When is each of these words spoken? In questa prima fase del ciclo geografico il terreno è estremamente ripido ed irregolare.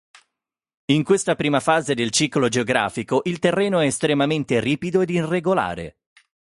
In 0.85 1.03
questa 1.03 1.35
prima 1.35 1.59
fase 1.59 1.93
del 1.93 2.09
ciclo 2.09 2.49
geografico 2.49 3.21
il 3.25 3.37
terreno 3.37 3.81
è 3.81 3.85
estremamente 3.85 4.59
ripido 4.59 5.01
ed 5.01 5.11
irregolare. 5.11 5.97